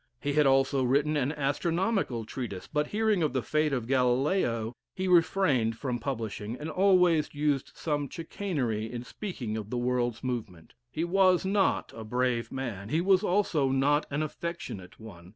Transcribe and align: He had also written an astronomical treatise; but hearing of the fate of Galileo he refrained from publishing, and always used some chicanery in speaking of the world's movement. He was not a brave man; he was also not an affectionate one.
He 0.19 0.33
had 0.33 0.47
also 0.47 0.81
written 0.83 1.15
an 1.15 1.31
astronomical 1.31 2.25
treatise; 2.25 2.65
but 2.65 2.87
hearing 2.87 3.21
of 3.21 3.33
the 3.33 3.43
fate 3.43 3.71
of 3.71 3.85
Galileo 3.85 4.73
he 4.95 5.07
refrained 5.07 5.77
from 5.77 5.99
publishing, 5.99 6.57
and 6.59 6.71
always 6.71 7.31
used 7.35 7.71
some 7.75 8.09
chicanery 8.09 8.91
in 8.91 9.03
speaking 9.03 9.55
of 9.57 9.69
the 9.69 9.77
world's 9.77 10.23
movement. 10.23 10.73
He 10.91 11.03
was 11.03 11.45
not 11.45 11.93
a 11.95 12.03
brave 12.03 12.51
man; 12.51 12.89
he 12.89 12.99
was 12.99 13.21
also 13.23 13.69
not 13.69 14.07
an 14.09 14.23
affectionate 14.23 14.99
one. 14.99 15.29